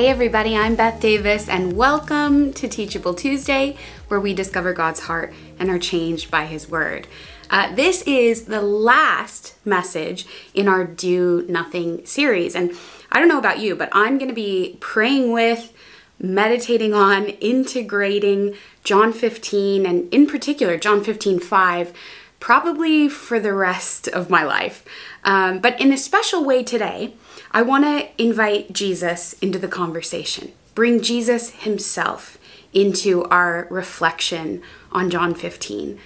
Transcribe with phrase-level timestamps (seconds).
[0.00, 3.76] Hey, everybody, I'm Beth Davis, and welcome to Teachable Tuesday,
[4.08, 7.06] where we discover God's heart and are changed by His Word.
[7.50, 10.24] Uh, this is the last message
[10.54, 12.56] in our Do Nothing series.
[12.56, 12.72] And
[13.12, 15.70] I don't know about you, but I'm going to be praying with,
[16.18, 21.92] meditating on, integrating John 15, and in particular, John 15 5,
[22.40, 24.82] probably for the rest of my life.
[25.24, 27.12] Um, but in a special way today,
[27.52, 32.38] I want to invite Jesus into the conversation, bring Jesus himself
[32.72, 35.98] into our reflection on John 15.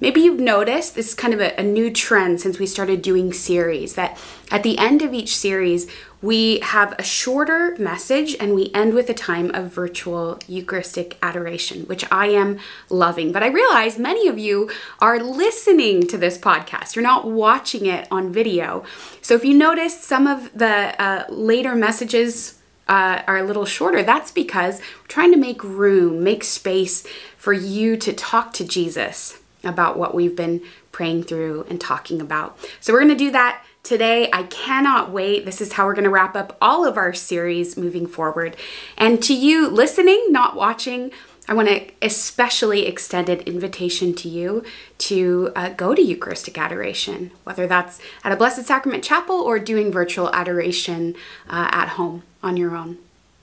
[0.00, 3.32] Maybe you've noticed this is kind of a, a, new trend since we started doing
[3.32, 4.20] series that
[4.50, 5.86] at the end of each series,
[6.24, 11.82] we have a shorter message and we end with a time of virtual Eucharistic adoration,
[11.82, 13.30] which I am loving.
[13.30, 18.08] But I realize many of you are listening to this podcast, you're not watching it
[18.10, 18.84] on video.
[19.20, 24.02] So if you notice some of the uh, later messages, uh, are a little shorter,
[24.02, 27.06] that's because we're trying to make room, make space
[27.36, 30.62] for you to talk to Jesus about what we've been
[30.92, 32.58] praying through and talking about.
[32.80, 34.28] So we're going to do that today.
[34.32, 35.44] I cannot wait.
[35.44, 38.56] This is how we're going to wrap up all of our series moving forward.
[38.96, 41.12] And to you listening, not watching,
[41.46, 44.64] I want to especially extend an invitation to you
[44.98, 49.92] to uh, go to Eucharistic adoration, whether that's at a Blessed Sacrament chapel or doing
[49.92, 51.14] virtual adoration
[51.48, 52.98] uh, at home on your own.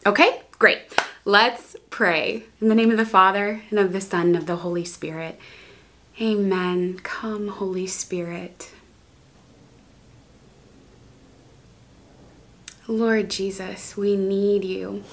[0.06, 0.80] Okay, great.
[1.25, 2.45] Let's pray.
[2.59, 5.39] In the name of the Father, and of the Son, and of the Holy Spirit.
[6.19, 7.00] Amen.
[7.03, 8.72] Come, Holy Spirit.
[12.92, 15.03] Lord Jesus, we need you.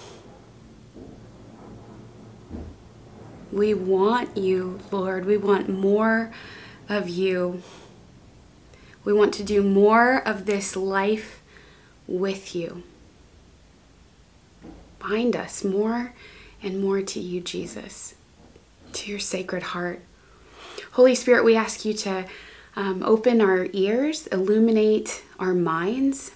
[3.52, 5.24] We want you, Lord.
[5.24, 6.32] We want more
[6.88, 7.62] of you.
[9.04, 11.40] We want to do more of this life
[12.08, 12.82] with you.
[14.98, 16.14] Bind us more
[16.60, 18.16] and more to you, Jesus,
[18.92, 20.02] to your sacred heart.
[20.92, 22.26] Holy Spirit, we ask you to
[22.74, 26.32] um, open our ears, illuminate our minds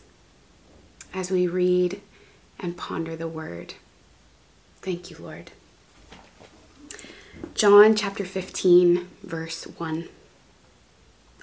[1.14, 2.00] as we read
[2.58, 3.74] and ponder the word.
[4.80, 5.50] Thank you, Lord.
[7.54, 10.08] John chapter 15, verse 1.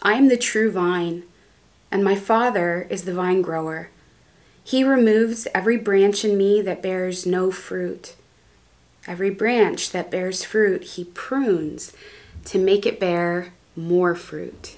[0.01, 1.23] I am the true vine,
[1.91, 3.89] and my Father is the vine grower.
[4.63, 8.15] He removes every branch in me that bears no fruit.
[9.07, 11.93] Every branch that bears fruit, he prunes
[12.45, 14.77] to make it bear more fruit.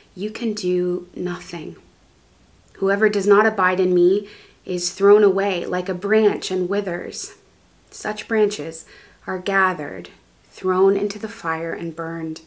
[0.15, 1.75] you can do nothing.
[2.75, 4.27] Whoever does not abide in me
[4.65, 7.35] is thrown away like a branch and withers.
[7.89, 8.85] Such branches
[9.27, 10.09] are gathered,
[10.45, 12.41] thrown into the fire, and burned.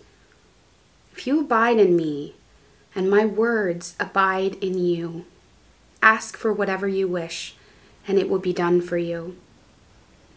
[1.12, 2.34] If you abide in me,
[2.94, 5.24] and my words abide in you,
[6.02, 7.54] ask for whatever you wish,
[8.06, 9.36] and it will be done for you.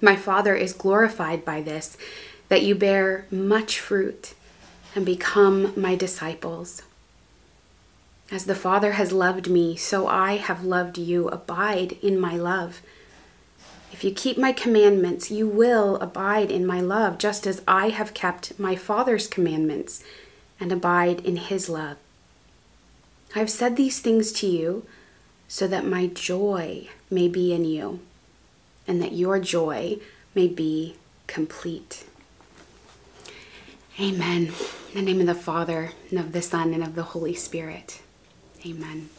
[0.02, 1.98] My Father is glorified by this
[2.50, 4.34] that you bear much fruit
[4.96, 6.84] and become my disciples.
[8.30, 11.30] As the Father has loved me, so I have loved you.
[11.30, 12.82] Abide in my love.
[13.94, 18.14] If you keep my commandments, you will abide in my love, just as I have
[18.14, 20.04] kept my Father's commandments
[20.60, 21.98] and abide in his love.
[23.34, 24.86] I have said these things to you
[25.48, 28.02] so that my joy may be in you
[28.88, 30.00] and that your joy
[30.36, 30.96] may be
[31.28, 32.06] complete.
[34.00, 34.52] Amen.
[34.94, 38.02] In the name of the Father, and of the Son, and of the Holy Spirit.
[38.68, 39.10] Amen.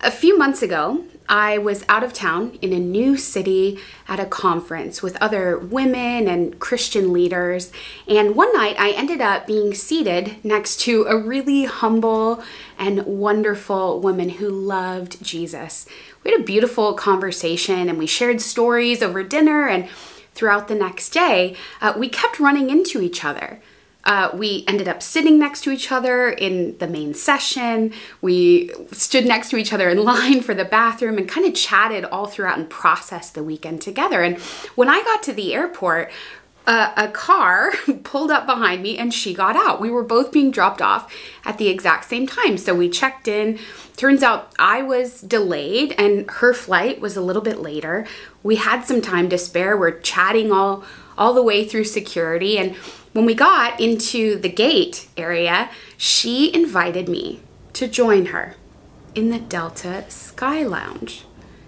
[0.00, 3.78] A few months ago, I was out of town in a new city
[4.08, 7.70] at a conference with other women and Christian leaders.
[8.08, 12.42] And one night I ended up being seated next to a really humble
[12.78, 15.86] and wonderful woman who loved Jesus.
[16.24, 19.88] We had a beautiful conversation and we shared stories over dinner and
[20.34, 23.60] throughout the next day, uh, we kept running into each other.
[24.04, 27.92] Uh, we ended up sitting next to each other in the main session.
[28.20, 32.04] We stood next to each other in line for the bathroom and kind of chatted
[32.04, 34.22] all throughout and processed the weekend together.
[34.22, 34.38] And
[34.74, 36.10] when I got to the airport,
[36.66, 37.72] a, a, car
[38.04, 39.80] pulled up behind me and she got out.
[39.80, 41.12] We were both being dropped off
[41.44, 42.56] at the exact same time.
[42.56, 43.58] So we checked in.
[43.96, 48.06] Turns out I was delayed and her flight was a little bit later.
[48.42, 49.76] We had some time to spare.
[49.76, 50.84] We're chatting all
[51.16, 52.76] all the way through security and
[53.12, 57.40] when we got into the gate area, she invited me
[57.74, 58.56] to join her
[59.14, 61.24] in the Delta Sky Lounge.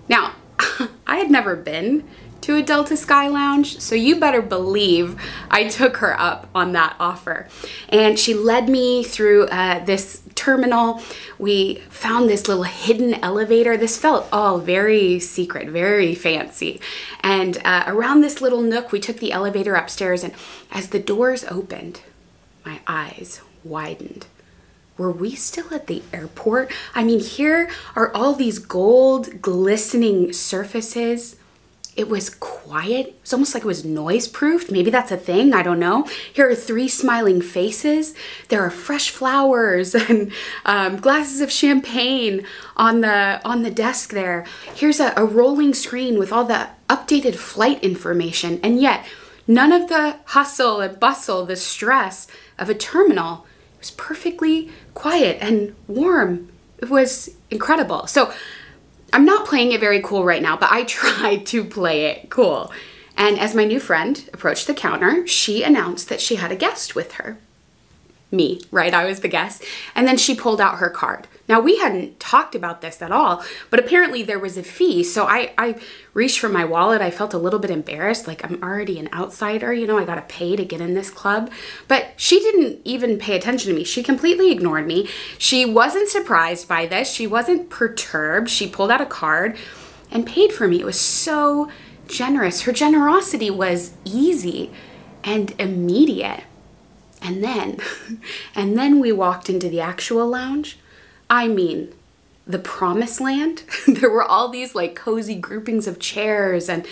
[0.08, 0.34] Now,
[1.06, 2.08] I had never been
[2.44, 5.18] to a Delta Sky Lounge, so you better believe
[5.50, 7.48] I took her up on that offer.
[7.88, 11.00] And she led me through uh, this terminal.
[11.38, 13.78] We found this little hidden elevator.
[13.78, 16.82] This felt all very secret, very fancy.
[17.20, 20.34] And uh, around this little nook, we took the elevator upstairs, and
[20.70, 22.02] as the doors opened,
[22.62, 24.26] my eyes widened
[24.96, 26.70] were we still at the airport?
[26.94, 31.34] I mean, here are all these gold glistening surfaces.
[31.96, 33.16] It was quiet.
[33.22, 34.70] It's almost like it was noise proofed.
[34.72, 35.54] Maybe that's a thing.
[35.54, 36.08] I don't know.
[36.32, 38.14] Here are three smiling faces.
[38.48, 40.32] There are fresh flowers and
[40.64, 42.44] um, glasses of champagne
[42.76, 44.44] on the on the desk there.
[44.74, 49.06] Here's a, a rolling screen with all the updated flight information, and yet
[49.46, 52.26] none of the hustle and bustle, the stress
[52.58, 56.48] of a terminal It was perfectly quiet and warm.
[56.78, 58.08] It was incredible.
[58.08, 58.32] So
[59.14, 62.72] I'm not playing it very cool right now, but I tried to play it cool.
[63.16, 66.96] And as my new friend approached the counter, she announced that she had a guest
[66.96, 67.38] with her
[68.34, 68.92] me, right?
[68.92, 69.64] I was the guest.
[69.94, 71.26] And then she pulled out her card.
[71.46, 75.04] Now, we hadn't talked about this at all, but apparently there was a fee.
[75.04, 75.78] So I, I
[76.14, 77.02] reached for my wallet.
[77.02, 80.22] I felt a little bit embarrassed, like I'm already an outsider, you know, I gotta
[80.22, 81.50] pay to get in this club.
[81.86, 83.84] But she didn't even pay attention to me.
[83.84, 85.08] She completely ignored me.
[85.36, 88.48] She wasn't surprised by this, she wasn't perturbed.
[88.48, 89.56] She pulled out a card
[90.10, 90.80] and paid for me.
[90.80, 91.70] It was so
[92.08, 92.62] generous.
[92.62, 94.70] Her generosity was easy
[95.22, 96.44] and immediate.
[97.24, 97.78] And then,
[98.54, 100.78] and then we walked into the actual lounge.
[101.28, 101.92] I mean,
[102.46, 103.62] the promised land.
[103.86, 106.86] there were all these like cozy groupings of chairs and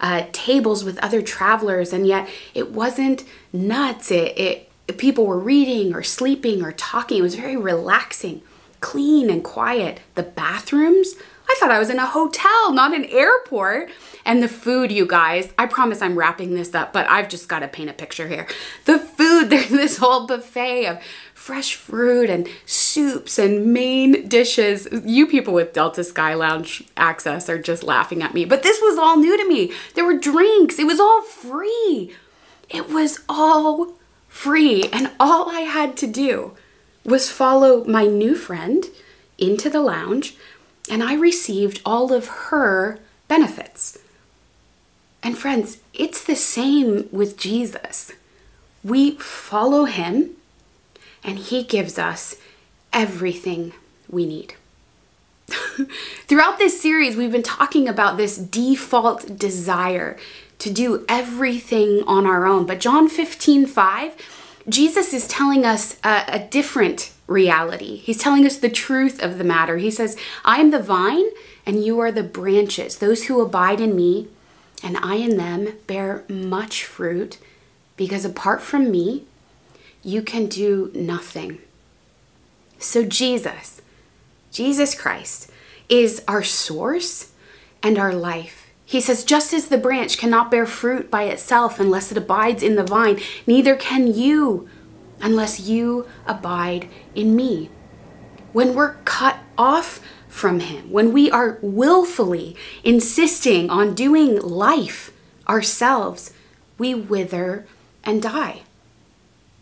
[0.00, 4.10] uh, tables with other travelers, and yet it wasn't nuts.
[4.10, 7.18] It, it people were reading or sleeping or talking.
[7.18, 8.42] It was very relaxing,
[8.80, 10.00] clean and quiet.
[10.14, 11.14] The bathrooms.
[11.58, 13.90] I thought I was in a hotel, not an airport.
[14.24, 17.60] And the food, you guys, I promise I'm wrapping this up, but I've just got
[17.60, 18.46] to paint a picture here.
[18.84, 21.02] The food, there's this whole buffet of
[21.34, 24.86] fresh fruit and soups and main dishes.
[25.04, 28.96] You people with Delta Sky Lounge access are just laughing at me, but this was
[28.96, 29.72] all new to me.
[29.96, 32.14] There were drinks, it was all free.
[32.70, 33.94] It was all
[34.28, 36.54] free, and all I had to do
[37.04, 38.84] was follow my new friend
[39.38, 40.36] into the lounge,
[40.88, 42.98] and I received all of her
[43.28, 43.98] benefits.
[45.22, 48.12] And friends, it's the same with Jesus.
[48.84, 50.30] We follow him
[51.24, 52.36] and he gives us
[52.92, 53.74] everything
[54.08, 54.54] we need.
[56.26, 60.16] Throughout this series, we've been talking about this default desire
[60.58, 62.66] to do everything on our own.
[62.66, 64.16] But John 15, 5,
[64.68, 67.96] Jesus is telling us a, a different reality.
[67.98, 69.76] He's telling us the truth of the matter.
[69.76, 71.26] He says, I am the vine
[71.64, 72.98] and you are the branches.
[72.98, 74.26] Those who abide in me
[74.82, 77.38] and I in them bear much fruit,
[77.96, 79.24] because apart from me,
[80.02, 81.58] you can do nothing.
[82.78, 83.82] So, Jesus,
[84.52, 85.50] Jesus Christ,
[85.88, 87.32] is our source
[87.82, 88.70] and our life.
[88.86, 92.76] He says, just as the branch cannot bear fruit by itself unless it abides in
[92.76, 94.68] the vine, neither can you
[95.20, 97.70] unless you abide in me.
[98.52, 105.12] When we're cut off from Him, when we are willfully insisting on doing life
[105.48, 106.32] ourselves,
[106.76, 107.66] we wither
[108.04, 108.62] and die.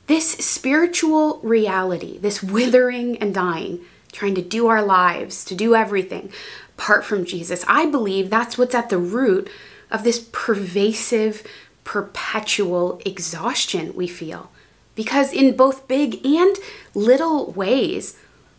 [0.06, 3.80] This spiritual reality, this withering and dying,
[4.12, 6.32] trying to do our lives, to do everything
[6.78, 9.48] apart from Jesus, I believe that's what's at the root
[9.90, 11.42] of this pervasive,
[11.84, 14.50] perpetual exhaustion we feel.
[14.96, 16.56] Because in both big and
[16.94, 18.18] little ways,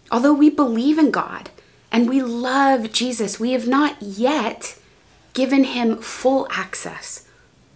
[0.10, 1.50] although we believe in God,
[1.92, 3.40] and we love Jesus.
[3.40, 4.78] We have not yet
[5.34, 7.28] given him full access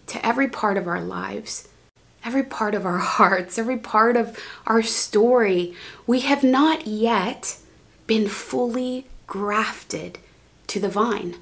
[0.06, 1.68] to every part of our lives,
[2.24, 5.74] every part of our hearts, every part of our story.
[6.06, 7.58] We have not yet
[8.06, 10.18] been fully grafted
[10.68, 11.36] to the vine.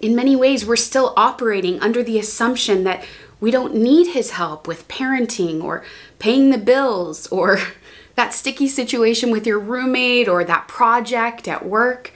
[0.00, 3.04] In many ways, we're still operating under the assumption that
[3.40, 5.84] we don't need his help with parenting or
[6.18, 7.58] paying the bills or
[8.16, 12.12] that sticky situation with your roommate or that project at work,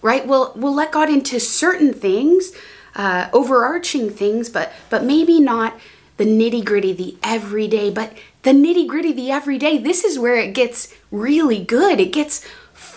[0.00, 0.26] right?
[0.26, 2.52] We'll, we'll let God into certain things,
[2.94, 5.78] uh, overarching things, but, but maybe not
[6.18, 8.12] the nitty gritty, the everyday, but
[8.42, 11.98] the nitty gritty, the everyday, this is where it gets really good.
[11.98, 12.46] It gets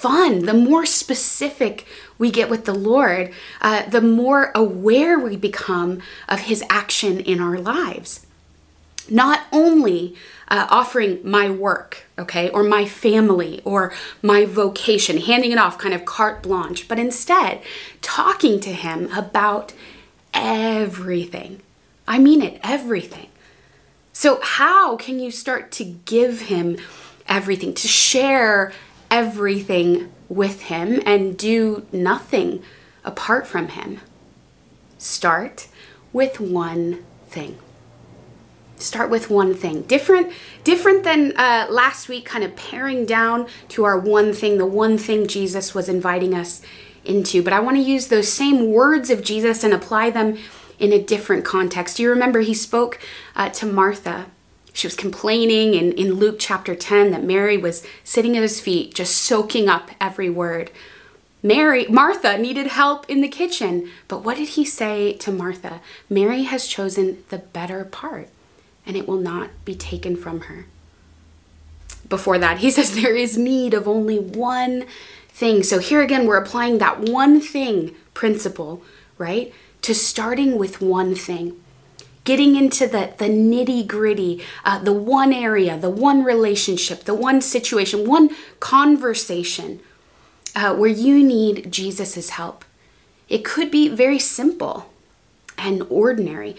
[0.03, 0.39] fun.
[0.39, 3.31] The more specific we get with the Lord,
[3.61, 8.25] uh, the more aware we become of His action in our lives.
[9.09, 10.15] Not only
[10.49, 15.93] uh, offering my work, okay, or my family, or my vocation, handing it off kind
[15.93, 17.61] of carte blanche, but instead
[18.01, 19.71] talking to Him about
[20.33, 21.61] everything.
[22.05, 23.29] I mean it, everything.
[24.11, 26.77] So, how can you start to give Him
[27.25, 28.73] everything, to share
[29.13, 32.63] everything with Him and do nothing
[33.05, 33.99] apart from Him?
[34.97, 35.67] Start
[36.11, 37.59] with one thing.
[38.77, 39.83] Start with one thing.
[39.83, 44.65] Different different than uh, last week kind of paring down to our one thing the
[44.65, 46.61] one thing jesus was inviting us
[47.05, 47.43] into.
[47.43, 50.37] But i want to use those same words of jesus and apply them
[50.79, 51.99] in a different context.
[51.99, 52.99] You remember he spoke
[53.35, 54.25] uh, to martha
[54.73, 58.93] she was complaining in, in luke chapter 10 that mary was sitting at his feet
[58.93, 60.69] just soaking up every word
[61.45, 63.91] Mary, Martha needed help in the kitchen.
[64.07, 65.81] But what did he say to Martha?
[66.09, 68.29] Mary has chosen the better part
[68.85, 70.65] and it will not be taken from her.
[72.07, 74.85] Before that, he says there is need of only one
[75.27, 75.63] thing.
[75.63, 78.81] So here again, we're applying that one thing principle,
[79.17, 79.53] right?
[79.81, 81.59] To starting with one thing.
[82.23, 87.41] Getting into the, the nitty gritty, uh, the one area, the one relationship, the one
[87.41, 89.81] situation, one conversation
[90.55, 92.63] uh, where you need Jesus' help.
[93.27, 94.89] It could be very simple
[95.57, 96.55] and ordinary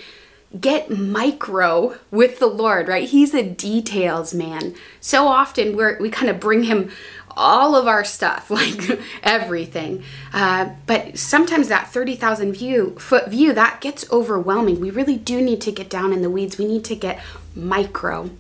[0.61, 3.09] get micro with the Lord, right?
[3.09, 4.75] He's a details man.
[5.01, 6.91] So often we we kind of bring him
[7.37, 10.03] all of our stuff, like everything.
[10.33, 14.81] Uh, but sometimes that 30,000 view foot view that gets overwhelming.
[14.81, 16.59] We really do need to get down in the weeds.
[16.59, 17.21] We need to get
[17.55, 18.31] micro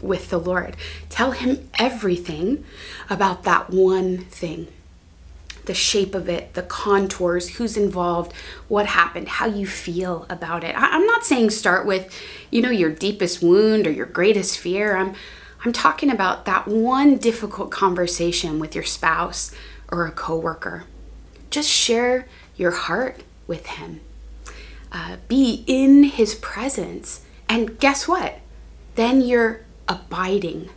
[0.00, 0.76] with the Lord.
[1.08, 2.64] Tell him everything
[3.08, 4.68] about that one thing
[5.66, 8.32] the shape of it, the contours, who's involved,
[8.68, 10.76] what happened, how you feel about it.
[10.76, 12.12] I- am not saying start with,
[12.50, 14.96] you know, your deepest wound or your greatest fear.
[14.96, 15.14] I'm
[15.64, 19.50] I'm talking about that one difficult conversation with your spouse
[19.90, 20.84] or a coworker.
[21.48, 24.00] Just share your heart with him.
[24.92, 27.22] Uh, be in his presence.
[27.48, 28.40] And guess what?
[28.94, 30.68] Then you're abiding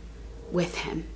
[0.50, 1.06] with him.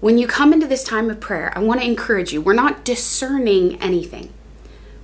[0.00, 2.40] When you come into this time of prayer, I want to encourage you.
[2.40, 4.32] We're not discerning anything.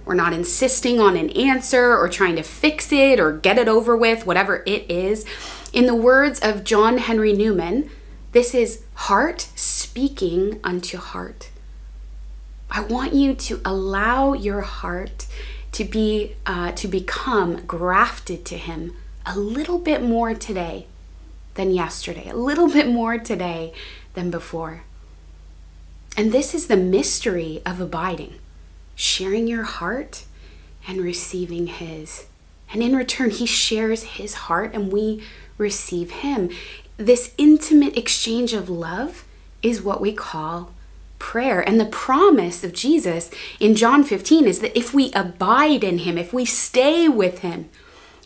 [0.05, 3.97] We're not insisting on an answer or trying to fix it or get it over
[3.97, 5.25] with, whatever it is.
[5.73, 7.91] In the words of John Henry Newman,
[8.33, 11.51] this is heart speaking unto heart.
[12.69, 15.29] I want you to allow your heart
[15.71, 20.87] to be uh, to become grafted to Him a little bit more today
[21.55, 23.73] than yesterday, a little bit more today
[24.15, 24.83] than before.
[26.17, 28.35] And this is the mystery of abiding
[28.97, 30.25] sharing your heart
[30.89, 32.27] and receiving His.
[32.73, 35.23] And in return, He shares His heart and we
[35.59, 36.51] receive Him.
[36.97, 39.25] This intimate exchange of love
[39.63, 40.73] is what we call
[41.19, 41.61] prayer.
[41.61, 46.17] And the promise of Jesus in John 15 is that if we abide in Him,
[46.17, 47.69] if we stay with Him,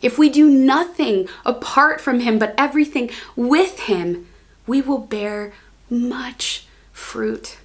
[0.01, 4.27] if we do nothing apart from Him but everything with Him,
[4.67, 5.53] we will bear
[5.89, 7.57] much fruit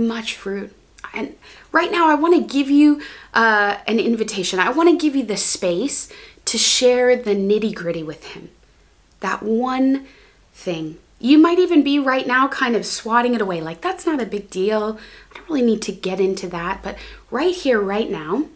[0.00, 0.72] much fruit.
[1.14, 1.36] And
[1.72, 3.00] right now, I want to give you
[3.34, 4.58] uh, an invitation.
[4.58, 6.10] I want to give you the space
[6.44, 8.50] to share the nitty gritty with Him.
[9.20, 10.06] That one
[10.54, 10.98] thing.
[11.18, 14.26] You might even be right now kind of swatting it away, like, that's not a
[14.26, 14.98] big deal.
[15.30, 16.82] I don't really need to get into that.
[16.82, 16.96] But
[17.30, 18.46] right here, right now,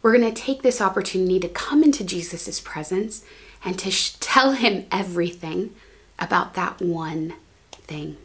[0.00, 3.22] we're going to take this opportunity to come into Jesus' presence
[3.62, 5.74] and to sh- tell Him everything
[6.18, 7.34] about that one
[7.72, 8.16] thing.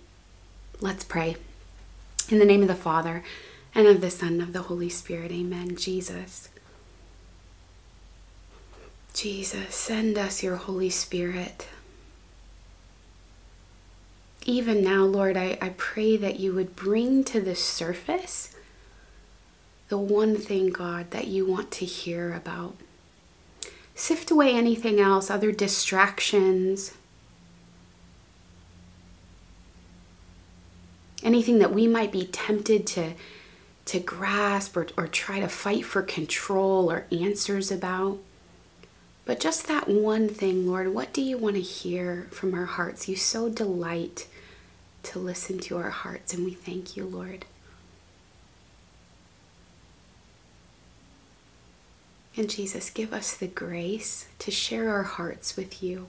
[0.80, 1.36] Let's pray.
[2.30, 3.24] In the name of the Father,
[3.74, 5.76] and of the Son, of the Holy Spirit, amen.
[5.76, 6.50] Jesus.
[9.14, 11.68] Jesus, send us your Holy Spirit.
[14.46, 18.56] Even now, Lord, I, I pray that you would bring to the surface
[19.90, 22.76] the one thing, God, that you want to hear about.
[23.94, 26.94] Sift away anything else, other distractions,
[31.22, 33.14] anything that we might be tempted to
[33.86, 38.20] to grasp or, or try to fight for control or answers about.
[39.26, 43.08] But just that one thing, Lord, what do you want to hear from our hearts?
[43.08, 44.28] You so delight
[45.04, 47.46] to listen to our hearts, and we thank you, Lord.
[52.38, 56.08] And Jesus, give us the grace to share our hearts with you,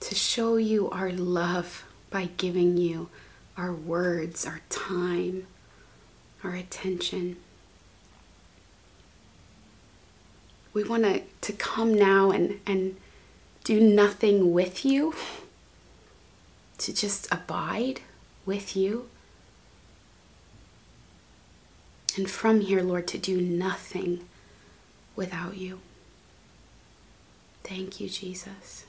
[0.00, 3.08] to show you our love by giving you
[3.56, 5.46] our words, our time,
[6.44, 7.36] our attention.
[10.72, 12.96] We want to, to come now and, and
[13.62, 15.14] do nothing with you,
[16.78, 18.00] to just abide
[18.44, 19.08] with you.
[22.16, 24.24] And from here, Lord, to do nothing
[25.16, 25.80] without you.
[27.64, 28.84] Thank you, Jesus.